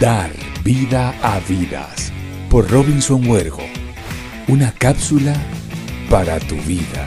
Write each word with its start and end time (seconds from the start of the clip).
Dar 0.00 0.30
vida 0.62 1.12
a 1.24 1.40
vidas 1.40 2.12
por 2.48 2.70
Robinson 2.70 3.28
Huergo. 3.28 3.64
Una 4.46 4.70
cápsula 4.70 5.34
para 6.08 6.38
tu 6.38 6.54
vida. 6.54 7.04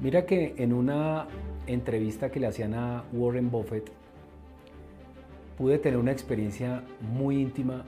Mira 0.00 0.26
que 0.26 0.56
en 0.58 0.72
una 0.72 1.28
entrevista 1.68 2.28
que 2.28 2.40
le 2.40 2.48
hacían 2.48 2.74
a 2.74 3.04
Warren 3.12 3.52
Buffett, 3.52 3.88
pude 5.56 5.78
tener 5.78 6.00
una 6.00 6.10
experiencia 6.10 6.82
muy 7.00 7.40
íntima 7.40 7.84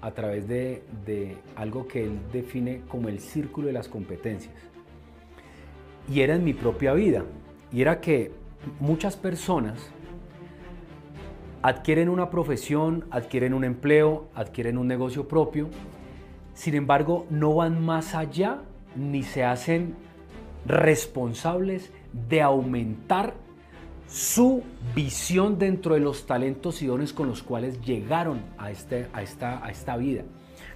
a 0.00 0.10
través 0.12 0.48
de, 0.48 1.36
algo 1.54 1.86
que 1.86 2.04
él 2.04 2.18
define 2.32 2.80
como 2.88 3.10
el 3.10 3.20
círculo 3.20 3.66
de 3.66 3.74
las 3.74 3.88
competencias. 3.88 4.54
Y 6.10 6.22
era 6.22 6.34
en 6.34 6.44
mi 6.44 6.54
propia 6.54 6.94
vida. 6.94 7.26
Y 7.70 7.82
era 7.82 8.00
que 8.00 8.45
muchas 8.80 9.16
personas 9.16 9.90
adquieren 11.62 12.08
una 12.08 12.30
profesión, 12.30 13.06
adquieren 13.10 13.54
un 13.54 13.64
empleo, 13.64 14.28
adquieren 14.34 14.78
un 14.78 14.86
negocio 14.86 15.26
propio, 15.26 15.68
sin 16.54 16.74
embargo 16.74 17.26
no 17.30 17.54
van 17.54 17.84
más 17.84 18.14
allá 18.14 18.62
ni 18.94 19.22
se 19.22 19.44
hacen 19.44 19.96
responsables 20.64 21.92
de 22.28 22.42
aumentar 22.42 23.34
su 24.08 24.62
visión 24.94 25.58
dentro 25.58 25.94
de 25.94 26.00
los 26.00 26.26
talentos 26.26 26.80
y 26.82 26.86
dones 26.86 27.12
con 27.12 27.28
los 27.28 27.42
cuales 27.42 27.80
llegaron 27.82 28.40
a, 28.58 28.70
este, 28.70 29.08
a, 29.12 29.22
esta, 29.22 29.64
a 29.64 29.70
esta 29.70 29.96
vida. 29.96 30.22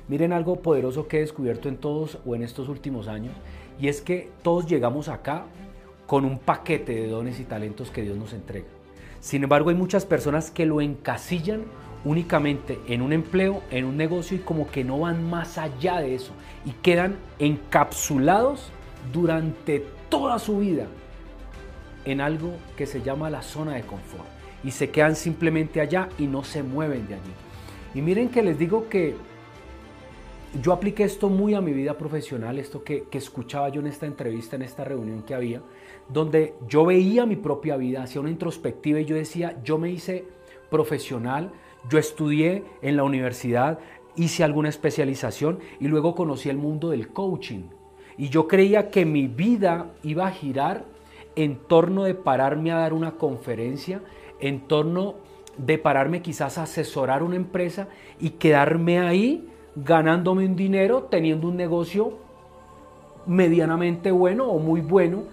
Miren 0.09 0.33
algo 0.33 0.57
poderoso 0.57 1.07
que 1.07 1.19
he 1.19 1.21
descubierto 1.21 1.69
en 1.69 1.77
todos 1.77 2.19
o 2.27 2.35
en 2.35 2.43
estos 2.43 2.69
últimos 2.69 3.07
años, 3.07 3.33
y 3.81 3.89
es 3.89 4.01
que 4.01 4.29
todos 4.43 4.67
llegamos 4.67 5.09
acá 5.09 5.47
con 6.11 6.25
un 6.25 6.41
paquete 6.41 6.93
de 6.93 7.07
dones 7.07 7.39
y 7.39 7.45
talentos 7.45 7.93
que 7.93 8.03
Dios 8.03 8.19
nos 8.19 8.33
entrega. 8.33 8.67
Sin 9.21 9.45
embargo, 9.45 9.71
hay 9.71 9.77
muchas 9.77 10.05
personas 10.05 10.51
que 10.51 10.67
lo 10.67 10.81
encasillan 10.81 11.63
únicamente 12.05 12.81
en 12.89 13.01
un 13.01 13.13
empleo, 13.13 13.63
en 13.71 13.85
un 13.85 13.97
negocio 13.97 14.37
y 14.37 14.41
como 14.41 14.69
que 14.69 14.83
no 14.83 14.99
van 14.99 15.31
más 15.31 15.57
allá 15.57 16.01
de 16.01 16.17
eso 16.17 16.33
y 16.65 16.73
quedan 16.73 17.15
encapsulados 17.39 18.73
durante 19.13 19.87
toda 20.09 20.41
su 20.41 20.59
vida 20.59 20.89
en 22.05 22.21
algo 22.21 22.55
que 22.77 22.87
se 22.87 23.03
llama 23.03 23.31
la 23.31 23.43
zona 23.43 23.75
de 23.75 23.83
confort 23.83 24.27
y 24.65 24.73
se 24.73 24.91
quedan 24.91 25.15
simplemente 25.15 25.81
allá 25.81 26.09
y 26.19 26.27
no 26.27 26.43
se 26.43 26.65
mueven 26.65 27.07
de 27.07 27.15
allí. 27.15 27.33
Y 27.95 28.03
miren 28.03 28.31
que 28.31 28.43
les 28.43 28.59
digo 28.59 28.89
que 28.89 29.15
yo 30.61 30.73
apliqué 30.73 31.05
esto 31.05 31.29
muy 31.29 31.55
a 31.55 31.61
mi 31.61 31.73
vida 31.73 31.97
profesional, 31.97 32.59
esto 32.59 32.83
que, 32.83 33.07
escuchaba 33.13 33.69
yo 33.69 33.81
en 33.81 33.87
esta 33.87 34.07
entrevista, 34.07 34.57
en 34.57 34.63
esta 34.63 34.85
reunión 34.85 35.23
que 35.23 35.35
había, 35.35 35.63
donde 36.09 36.55
yo 36.67 36.85
veía 36.85 37.25
mi 37.25 37.37
propia 37.37 37.77
vida, 37.77 38.03
hacía 38.03 38.21
una 38.21 38.31
introspectiva 38.31 39.01
y 39.01 39.05
yo 39.05 39.15
decía, 39.15 39.61
yo 39.63 39.79
me 39.79 39.91
hice 39.91 40.25
profesional, 40.69 41.53
yo 41.89 41.99
estudié 41.99 42.65
en 42.83 42.97
la 42.97 43.05
universidad, 43.05 43.79
hice 44.17 44.43
alguna 44.43 44.69
especialización 44.69 45.61
y 45.79 45.87
luego 45.87 46.15
conocí 46.15 46.49
el 46.49 46.57
mundo 46.57 46.91
del 46.91 47.09
coaching. 47.09 47.69
Y 48.19 48.29
yo 48.29 48.49
creía 48.49 48.91
que 48.91 49.05
mi 49.05 49.29
vida 49.29 49.93
iba 50.03 50.27
a 50.27 50.33
girar 50.33 50.85
en 51.37 51.57
torno 51.57 52.05
de 52.05 52.15
pararme 52.15 52.73
a 52.73 52.79
dar 52.79 52.93
una 52.93 53.13
conferencia, 53.13 54.03
en 54.41 54.67
torno 54.67 55.15
de 55.57 55.79
pararme 55.79 56.23
quizás 56.23 56.59
a 56.59 56.65
asesorar 56.65 57.23
una 57.23 57.37
empresa 57.37 57.89
y 58.19 58.31
quedarme 58.31 58.99
ahí 58.99 59.47
ganándome 59.77 60.45
un 60.45 60.57
dinero, 60.57 61.05
teniendo 61.11 61.49
un 61.49 61.57
negocio 61.57 62.19
medianamente 63.27 64.11
bueno 64.11 64.47
o 64.47 64.59
muy 64.59 64.81
bueno. 64.81 65.25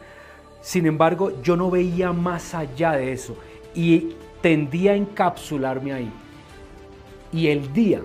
Sin 0.62 0.86
embargo, 0.86 1.42
yo 1.42 1.56
no 1.56 1.70
veía 1.72 2.14
más 2.14 2.54
allá 2.54 2.92
de 2.92 3.12
eso 3.12 3.36
y 3.74 4.16
tendía 4.42 4.94
a 4.94 4.96
encapsularme 4.96 5.94
ahí. 5.94 6.12
Y 7.32 7.48
el 7.48 7.74
día 7.74 8.02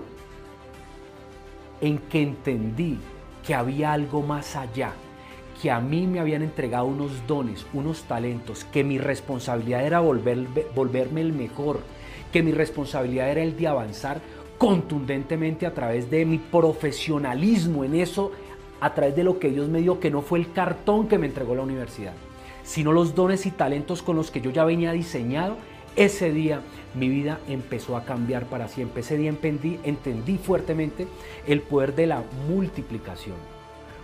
en 1.81 1.97
que 1.97 2.21
entendí 2.21 2.99
que 3.45 3.55
había 3.55 3.91
algo 3.91 4.21
más 4.21 4.55
allá, 4.55 4.93
que 5.61 5.69
a 5.69 5.79
mí 5.79 6.07
me 6.07 6.19
habían 6.19 6.41
entregado 6.41 6.85
unos 6.85 7.25
dones, 7.27 7.65
unos 7.73 8.03
talentos, 8.03 8.65
que 8.65 8.83
mi 8.83 8.97
responsabilidad 8.97 9.85
era 9.85 9.99
volver, 9.99 10.47
volverme 10.75 11.21
el 11.21 11.33
mejor, 11.33 11.79
que 12.31 12.43
mi 12.43 12.51
responsabilidad 12.51 13.29
era 13.29 13.43
el 13.43 13.55
de 13.57 13.67
avanzar 13.67 14.21
contundentemente 14.63 15.65
a 15.65 15.73
través 15.73 16.09
de 16.09 16.23
mi 16.25 16.37
profesionalismo 16.37 17.83
en 17.83 17.95
eso, 17.95 18.31
a 18.79 18.93
través 18.93 19.13
de 19.13 19.25
lo 19.25 19.37
que 19.37 19.49
Dios 19.49 19.67
me 19.67 19.81
dio, 19.81 19.99
que 19.99 20.09
no 20.09 20.21
fue 20.21 20.39
el 20.39 20.53
cartón 20.53 21.09
que 21.09 21.17
me 21.17 21.27
entregó 21.27 21.53
la 21.53 21.63
universidad, 21.63 22.13
sino 22.63 22.93
los 22.93 23.13
dones 23.13 23.45
y 23.45 23.51
talentos 23.51 24.01
con 24.01 24.15
los 24.15 24.31
que 24.31 24.39
yo 24.39 24.51
ya 24.51 24.63
venía 24.63 24.93
diseñado, 24.93 25.57
ese 25.97 26.31
día 26.31 26.61
mi 26.95 27.09
vida 27.09 27.39
empezó 27.49 27.97
a 27.97 28.05
cambiar 28.05 28.45
para 28.45 28.69
siempre. 28.69 29.01
Ese 29.01 29.17
día 29.17 29.29
entendí, 29.29 29.81
entendí 29.83 30.37
fuertemente 30.37 31.07
el 31.45 31.59
poder 31.59 31.93
de 31.93 32.07
la 32.07 32.23
multiplicación 32.47 33.35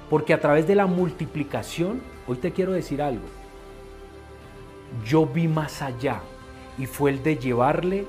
porque 0.10 0.34
a 0.34 0.42
través 0.42 0.68
de 0.68 0.76
la 0.76 0.88
multiplicación, 0.88 2.02
hoy 2.28 2.36
te 2.36 2.52
quiero 2.52 2.74
decir 2.74 3.02
algo, 3.02 3.24
yo 5.06 5.26
vi 5.26 5.48
más 5.48 5.82
allá 5.82 6.20
y 6.78 6.86
fue 6.86 7.12
el 7.12 7.24
de 7.24 7.38
llevarle 7.38 8.06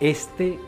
este 0.00 0.58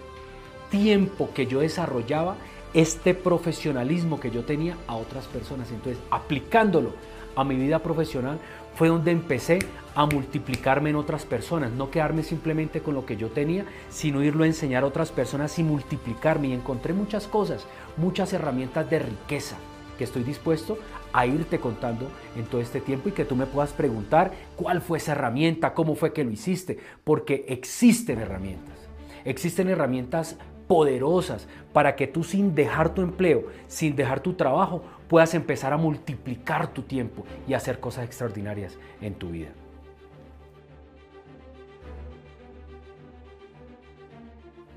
tiempo 0.70 1.30
que 1.34 1.46
yo 1.46 1.60
desarrollaba, 1.60 2.36
este 2.72 3.14
profesionalismo 3.14 4.20
que 4.20 4.30
yo 4.30 4.44
tenía 4.44 4.76
a 4.86 4.96
otras 4.96 5.26
personas. 5.26 5.70
Entonces, 5.70 6.02
aplicándolo 6.10 6.92
a 7.36 7.44
mi 7.44 7.56
vida 7.56 7.80
profesional, 7.80 8.38
fue 8.74 8.88
donde 8.88 9.10
empecé 9.10 9.58
a 9.94 10.06
multiplicarme 10.06 10.90
en 10.90 10.96
otras 10.96 11.24
personas, 11.24 11.72
no 11.72 11.90
quedarme 11.90 12.22
simplemente 12.22 12.80
con 12.80 12.94
lo 12.94 13.04
que 13.04 13.16
yo 13.16 13.28
tenía, 13.28 13.64
sino 13.90 14.22
irlo 14.22 14.44
a 14.44 14.46
enseñar 14.46 14.84
a 14.84 14.86
otras 14.86 15.10
personas 15.10 15.58
y 15.58 15.64
multiplicarme. 15.64 16.48
Y 16.48 16.52
encontré 16.52 16.94
muchas 16.94 17.26
cosas, 17.26 17.66
muchas 17.96 18.32
herramientas 18.32 18.88
de 18.88 19.00
riqueza 19.00 19.56
que 19.98 20.04
estoy 20.04 20.22
dispuesto 20.22 20.78
a 21.12 21.26
irte 21.26 21.58
contando 21.58 22.08
en 22.36 22.44
todo 22.44 22.60
este 22.60 22.80
tiempo 22.80 23.08
y 23.08 23.12
que 23.12 23.24
tú 23.24 23.36
me 23.36 23.46
puedas 23.46 23.72
preguntar 23.72 24.32
cuál 24.56 24.80
fue 24.80 24.98
esa 24.98 25.12
herramienta, 25.12 25.74
cómo 25.74 25.94
fue 25.94 26.12
que 26.12 26.24
lo 26.24 26.30
hiciste, 26.30 26.78
porque 27.04 27.44
existen 27.48 28.20
herramientas. 28.20 28.78
Existen 29.24 29.68
herramientas 29.68 30.36
poderosas 30.70 31.48
para 31.72 31.96
que 31.96 32.06
tú 32.06 32.22
sin 32.22 32.54
dejar 32.54 32.94
tu 32.94 33.02
empleo, 33.02 33.46
sin 33.66 33.96
dejar 33.96 34.20
tu 34.20 34.34
trabajo, 34.34 34.84
puedas 35.08 35.34
empezar 35.34 35.72
a 35.72 35.76
multiplicar 35.76 36.72
tu 36.72 36.82
tiempo 36.82 37.24
y 37.48 37.54
hacer 37.54 37.80
cosas 37.80 38.04
extraordinarias 38.04 38.78
en 39.00 39.14
tu 39.14 39.30
vida. 39.30 39.48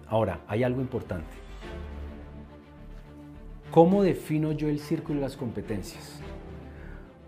Ahora, 0.08 0.40
hay 0.48 0.64
algo 0.64 0.82
importante. 0.82 1.30
¿Cómo 3.70 4.02
defino 4.02 4.52
yo 4.52 4.70
el 4.70 4.80
círculo 4.80 5.20
de 5.20 5.26
las 5.26 5.38
competencias? 5.38 6.20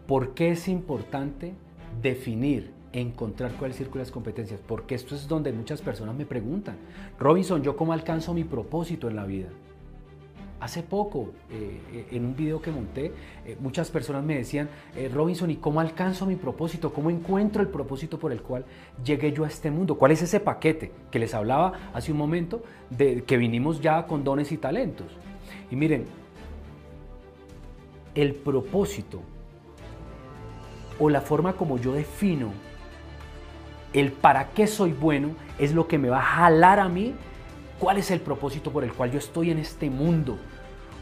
¿Por 0.08 0.34
qué 0.34 0.50
es 0.50 0.68
importante 0.68 1.54
definir, 2.02 2.74
encontrar 3.00 3.54
cuál 3.54 3.72
es 3.72 3.78
el 3.78 3.86
círculo 3.86 4.00
de 4.00 4.06
las 4.06 4.12
competencias? 4.12 4.60
Porque 4.66 4.96
esto 4.96 5.16
es 5.16 5.28
donde 5.28 5.52
muchas 5.52 5.82
personas 5.82 6.16
me 6.16 6.26
preguntan, 6.26 6.78
Robinson, 7.20 7.62
¿yo 7.62 7.76
cómo 7.76 7.94
alcanzo 7.94 8.34
mi 8.34 8.44
propósito 8.44 9.10
en 9.10 9.16
la 9.16 9.26
vida? 9.26 9.50
Hace 10.60 10.84
poco, 10.84 11.34
eh, 11.52 11.80
eh, 11.92 12.08
en 12.12 12.26
un 12.26 12.36
video 12.36 12.62
que 12.62 12.72
monté, 12.72 13.12
eh, 13.46 13.58
muchas 13.60 13.92
personas 13.92 14.24
me 14.24 14.38
decían, 14.38 14.70
Robinson, 15.14 15.52
¿y 15.52 15.58
cómo 15.58 15.82
alcanzo 15.82 16.26
mi 16.26 16.38
propósito? 16.38 16.94
¿Cómo 16.94 17.10
encuentro 17.10 17.62
el 17.62 17.68
propósito 17.68 18.18
por 18.18 18.32
el 18.32 18.42
cual 18.42 18.66
llegué 19.04 19.34
yo 19.34 19.44
a 19.44 19.48
este 19.48 19.70
mundo? 19.70 19.98
¿Cuál 19.98 20.14
es 20.14 20.22
ese 20.22 20.40
paquete 20.40 20.92
que 21.12 21.20
les 21.20 21.34
hablaba 21.34 21.92
hace 21.94 22.12
un 22.12 22.18
momento 22.18 22.64
de 22.90 23.24
que 23.26 23.38
vinimos 23.38 23.82
ya 23.82 24.08
con 24.08 24.24
dones 24.24 24.52
y 24.52 24.58
talentos? 24.58 25.08
Y 25.70 25.76
miren, 25.76 26.06
el 28.16 28.34
propósito 28.34 29.22
o 30.98 31.10
la 31.10 31.22
forma 31.22 31.54
como 31.54 31.78
yo 31.78 31.92
defino 31.94 32.52
el 33.96 34.12
para 34.12 34.50
qué 34.50 34.68
soy 34.68 34.92
bueno 34.92 35.32
es 35.58 35.74
lo 35.74 35.88
que 35.88 35.98
me 35.98 36.10
va 36.10 36.20
a 36.20 36.22
jalar 36.22 36.80
a 36.80 36.90
mí 36.90 37.14
cuál 37.80 37.98
es 37.98 38.12
el 38.12 38.20
propósito 38.20 38.72
por 38.72 38.84
el 38.84 38.94
cual 38.94 39.12
yo 39.12 39.20
estoy 39.20 39.52
en 39.52 39.58
este 39.58 39.90
mundo, 39.90 40.38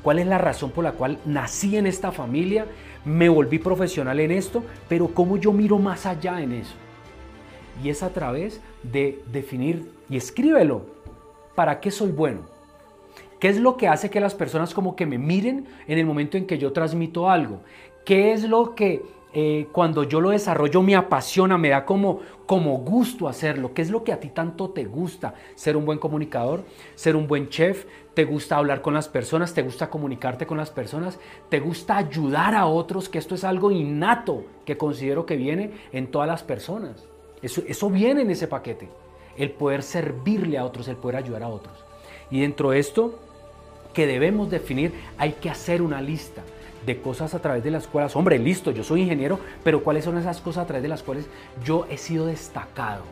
cuál 0.04 0.20
es 0.20 0.28
la 0.28 0.38
razón 0.38 0.72
por 0.72 0.84
la 0.84 0.92
cual 0.94 1.18
nací 1.26 1.76
en 1.76 1.88
esta 1.88 2.12
familia, 2.12 2.68
me 3.04 3.30
volví 3.30 3.58
profesional 3.60 4.20
en 4.20 4.32
esto, 4.32 4.64
pero 4.88 5.08
cómo 5.08 5.38
yo 5.38 5.52
miro 5.52 5.80
más 5.80 6.06
allá 6.06 6.42
en 6.42 6.54
eso. 6.54 6.76
Y 7.84 7.90
es 7.90 8.04
a 8.04 8.10
través 8.10 8.62
de 8.84 9.24
definir, 9.32 9.92
y 10.10 10.18
escríbelo, 10.18 10.86
¿para 11.56 11.80
qué 11.80 11.90
soy 11.90 12.12
bueno? 12.12 12.42
¿Qué 13.40 13.50
es 13.50 13.58
lo 13.58 13.76
que 13.76 13.88
hace 13.88 14.10
que 14.10 14.20
las 14.20 14.36
personas 14.36 14.74
como 14.74 14.96
que 14.96 15.06
me 15.06 15.18
miren 15.18 15.66
en 15.88 15.98
el 15.98 16.06
momento 16.06 16.38
en 16.38 16.46
que 16.46 16.60
yo 16.60 16.72
transmito 16.72 17.30
algo? 17.30 17.62
¿Qué 18.06 18.34
es 18.34 18.44
lo 18.44 18.76
que 18.76 19.02
eh, 19.36 19.68
cuando 19.72 20.04
yo 20.04 20.22
lo 20.22 20.30
desarrollo 20.30 20.84
me 20.84 20.96
apasiona, 20.96 21.58
me 21.58 21.70
da 21.70 21.86
como, 21.86 22.20
como 22.46 22.78
gusto 22.78 23.28
hacerlo? 23.28 23.74
¿Qué 23.74 23.82
es 23.82 23.90
lo 23.90 24.04
que 24.04 24.14
a 24.14 24.20
ti 24.20 24.30
tanto 24.30 24.70
te 24.70 24.86
gusta? 24.86 25.34
Ser 25.56 25.76
un 25.76 25.86
buen 25.86 25.98
comunicador, 25.98 26.64
ser 26.94 27.16
un 27.16 27.28
buen 27.28 27.50
chef, 27.50 27.86
te 28.14 28.26
gusta 28.26 28.58
hablar 28.58 28.82
con 28.84 28.94
las 28.94 29.08
personas, 29.08 29.54
te 29.54 29.64
gusta 29.64 29.90
comunicarte 29.90 30.46
con 30.46 30.58
las 30.58 30.70
personas, 30.70 31.18
te 31.50 31.60
gusta 31.60 31.98
ayudar 31.98 32.54
a 32.54 32.68
otros, 32.68 33.10
que 33.10 33.18
esto 33.18 33.34
es 33.34 33.44
algo 33.44 33.72
innato 33.72 34.46
que 34.66 34.78
considero 34.78 35.26
que 35.26 35.36
viene 35.36 35.72
en 35.92 36.08
todas 36.08 36.28
las 36.28 36.44
personas. 36.44 37.08
Eso, 37.42 37.64
eso 37.68 37.90
viene 37.90 38.22
en 38.22 38.30
ese 38.30 38.48
paquete. 38.48 38.88
El 39.36 39.50
poder 39.50 39.82
servirle 39.82 40.60
a 40.60 40.66
otros, 40.66 40.88
el 40.88 40.96
poder 40.96 41.18
ayudar 41.18 41.42
a 41.42 41.48
otros. 41.48 41.84
Y 42.30 42.42
dentro 42.42 42.70
de 42.70 42.80
esto 42.80 43.20
que 43.94 44.06
debemos 44.06 44.52
definir, 44.52 44.94
hay 45.18 45.34
que 45.34 45.50
hacer 45.50 45.82
una 45.82 46.02
lista 46.02 46.44
de 46.86 47.02
cosas 47.02 47.34
a 47.34 47.40
través 47.40 47.64
de 47.64 47.72
las 47.72 47.88
cuales, 47.88 48.16
hombre, 48.16 48.40
listo, 48.40 48.72
yo 48.72 48.84
soy 48.84 49.02
ingeniero, 49.02 49.40
pero 49.64 49.84
¿cuáles 49.84 50.06
son 50.06 50.18
esas 50.18 50.42
cosas 50.42 50.64
a 50.64 50.68
través 50.68 50.84
de 50.84 50.90
las 50.90 51.04
cuales 51.04 51.28
yo 51.64 51.86
he 51.90 51.98
sido 51.98 52.26
destacado? 52.26 53.04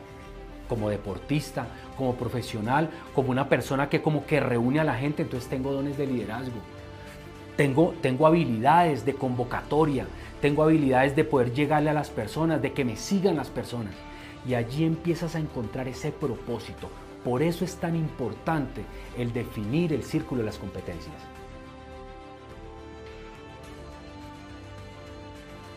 como 0.71 0.89
deportista, 0.89 1.67
como 1.97 2.15
profesional, 2.15 2.89
como 3.13 3.29
una 3.29 3.49
persona 3.49 3.89
que 3.89 4.01
como 4.01 4.25
que 4.25 4.39
reúne 4.39 4.79
a 4.79 4.85
la 4.85 4.93
gente, 4.93 5.23
entonces 5.23 5.49
tengo 5.49 5.73
dones 5.73 5.97
de 5.97 6.07
liderazgo. 6.07 6.55
Tengo, 7.57 7.93
tengo 8.01 8.25
habilidades 8.25 9.03
de 9.03 9.13
convocatoria, 9.13 10.07
tengo 10.41 10.63
habilidades 10.63 11.13
de 11.13 11.25
poder 11.25 11.51
llegarle 11.51 11.89
a 11.89 11.93
las 11.93 12.09
personas, 12.09 12.61
de 12.61 12.71
que 12.71 12.85
me 12.85 12.95
sigan 12.95 13.35
las 13.35 13.49
personas. 13.49 13.93
Y 14.47 14.53
allí 14.53 14.85
empiezas 14.85 15.35
a 15.35 15.39
encontrar 15.39 15.89
ese 15.89 16.13
propósito. 16.13 16.89
Por 17.25 17.43
eso 17.43 17.65
es 17.65 17.75
tan 17.75 17.97
importante 17.97 18.83
el 19.17 19.33
definir 19.33 19.91
el 19.91 20.03
círculo 20.03 20.39
de 20.39 20.45
las 20.45 20.57
competencias. 20.57 21.40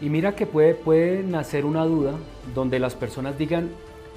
Y 0.01 0.11
mira 0.11 0.35
que 0.35 0.47
puede, 0.47 0.75
puede 0.75 1.23
nacer 1.23 1.65
una 1.65 1.85
duda 1.85 2.13
donde 2.55 2.79
las 2.79 2.95
personas 2.95 3.39
digan, 3.39 3.71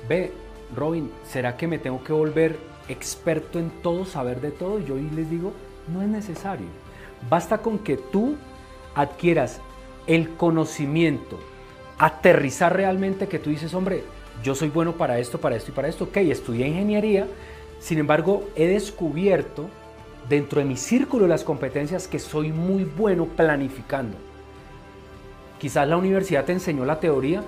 ve, 0.10 0.32
Robin, 0.76 1.12
¿será 1.26 1.56
que 1.56 1.68
me 1.68 1.78
tengo 1.78 2.04
que 2.04 2.14
volver 2.14 2.58
experto 2.90 3.60
en 3.60 3.70
todo, 3.82 4.06
saber 4.06 4.42
de 4.42 4.52
todo? 4.52 4.80
Y 4.80 4.86
yo 4.86 4.96
les 4.96 5.30
digo, 5.30 5.54
no 5.94 6.02
es 6.02 6.08
necesario. 6.08 6.68
Basta 7.30 7.60
con 7.60 7.80
que 7.80 7.98
tú 7.98 8.36
adquieras 8.96 9.62
el 10.08 10.30
conocimiento, 10.36 11.40
aterrizar 11.98 12.76
realmente 12.76 13.28
que 13.28 13.40
tú 13.40 13.50
dices, 13.50 13.74
hombre, 13.74 14.04
yo 14.44 14.56
soy 14.56 14.70
bueno 14.70 14.94
para 14.94 15.20
esto, 15.20 15.40
para 15.40 15.56
esto 15.56 15.72
y 15.72 15.74
para 15.74 15.88
esto. 15.88 16.06
Ok, 16.06 16.18
estudié 16.18 16.68
ingeniería, 16.68 17.28
sin 17.80 18.00
embargo, 18.00 18.44
he 18.56 18.68
descubierto 18.68 19.70
dentro 20.30 20.60
de 20.60 20.66
mi 20.66 20.78
círculo 20.78 21.24
de 21.24 21.30
las 21.30 21.44
competencias 21.44 22.08
que 22.08 22.20
soy 22.20 22.52
muy 22.52 22.84
bueno 22.84 23.26
planificando. 23.26 24.18
Quizás 25.60 25.88
la 25.88 25.98
universidad 25.98 26.46
te 26.46 26.54
enseñó 26.54 26.86
la 26.86 27.00
teoría, 27.00 27.44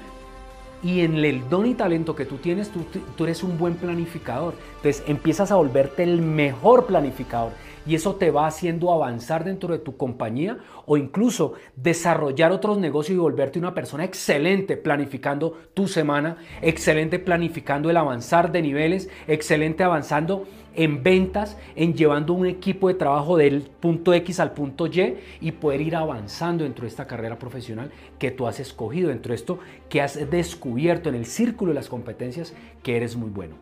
y 0.82 1.02
en 1.02 1.18
el 1.18 1.50
don 1.50 1.66
y 1.66 1.74
talento 1.74 2.16
que 2.16 2.26
tú 2.26 2.38
tienes, 2.38 2.72
tú, 2.72 3.24
eres 3.24 3.44
un 3.44 3.58
buen 3.58 3.76
planificador. 3.76 4.54
Entonces 4.78 5.04
empiezas 5.08 5.52
a 5.52 5.56
volverte 5.56 6.04
el 6.04 6.22
mejor 6.22 6.86
planificador 6.86 7.52
y 7.86 7.96
eso 7.96 8.16
te 8.16 8.32
va 8.32 8.48
haciendo 8.48 8.92
avanzar 8.92 9.44
dentro 9.44 9.74
de 9.74 9.80
tu 9.80 9.98
compañía 9.98 10.60
o 10.86 10.98
incluso 10.98 11.54
desarrollar 11.76 12.52
otros 12.52 12.78
negocios 12.78 13.16
y 13.16 13.20
volverte 13.20 13.60
una 13.60 13.74
persona 13.74 14.04
excelente 14.04 14.78
planificando 14.78 15.58
tu 15.74 15.88
semana, 15.88 16.38
excelente 16.62 17.20
planificando 17.20 17.90
el 17.90 17.98
avanzar 17.98 18.52
de 18.52 18.62
niveles, 18.62 19.10
excelente 19.28 19.84
avanzando 19.84 20.46
en 20.76 21.04
ventas, 21.04 21.58
en 21.76 21.94
llevando 21.94 22.34
un 22.34 22.46
equipo 22.46 22.88
de 22.88 22.94
trabajo 22.94 23.38
del 23.38 23.62
punto 23.62 24.14
X 24.14 24.40
al 24.40 24.54
punto 24.54 24.88
Y 24.88 25.18
y 25.42 25.52
poder 25.52 25.82
ir 25.82 25.96
avanzando 25.96 26.64
dentro 26.64 26.84
de 26.84 26.90
esta 26.90 27.08
carrera 27.08 27.40
profesional 27.40 27.92
que 28.18 28.32
tú 28.32 28.48
has 28.48 28.60
escogido, 28.60 29.10
dentro 29.10 29.32
de 29.32 29.36
esto 29.36 29.60
que 29.90 30.02
has 30.02 30.30
descubierto 30.30 31.10
en 31.10 31.16
el 31.16 31.26
círculo 31.26 31.72
de 31.72 31.76
las 31.76 31.90
competencias 31.90 32.54
que 32.84 32.98
eres 32.98 33.16
muy 33.16 33.30
bueno. 33.30 33.56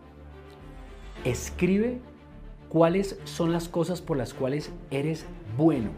Escribe 1.24 2.00
cuáles 2.70 3.20
son 3.24 3.52
las 3.52 3.70
cosas 3.70 4.02
por 4.02 4.18
las 4.18 4.34
cuales 4.34 4.72
eres 4.92 5.26
bueno 5.58 5.90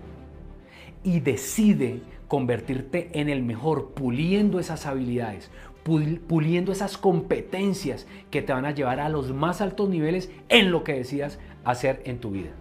y 1.04 1.20
decide 1.20 2.02
convertirte 2.28 3.10
en 3.14 3.28
el 3.28 3.42
mejor, 3.42 3.92
puliendo 3.92 4.60
esas 4.60 4.86
habilidades, 4.86 5.50
puliendo 5.84 6.72
esas 6.72 6.98
competencias 6.98 8.08
que 8.32 8.42
te 8.42 8.54
van 8.54 8.66
a 8.66 8.72
llevar 8.72 9.00
a 9.00 9.10
los 9.10 9.34
más 9.34 9.62
altos 9.62 9.90
niveles 9.90 10.30
en 10.50 10.72
lo 10.72 10.84
que 10.84 10.94
decidas 10.94 11.40
hacer 11.64 12.02
en 12.06 12.20
tu 12.20 12.32
vida. 12.32 12.52